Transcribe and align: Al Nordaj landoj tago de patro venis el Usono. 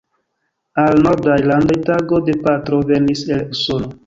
Al 0.83 0.97
Nordaj 1.07 1.37
landoj 1.51 1.77
tago 1.91 2.23
de 2.31 2.37
patro 2.49 2.81
venis 2.91 3.23
el 3.39 3.47
Usono. 3.59 3.93